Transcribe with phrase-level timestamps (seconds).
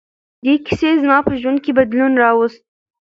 [0.43, 2.61] دې کیسې زما په ژوند کې بدلون راوست.